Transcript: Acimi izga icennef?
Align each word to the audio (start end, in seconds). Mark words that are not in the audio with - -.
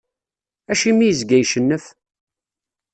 Acimi 0.71 1.03
izga 1.11 1.37
icennef? 1.41 1.83